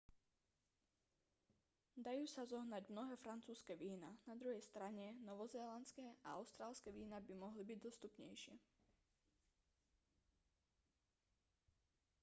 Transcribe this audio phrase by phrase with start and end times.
[2.05, 7.61] dajú sa zohnať mnohé francúzske vína na druhej strane novozélandské a austrálske vína by mohli
[7.69, 8.55] byť dostupnejšie